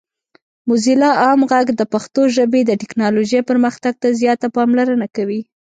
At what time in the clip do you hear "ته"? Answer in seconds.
4.01-4.07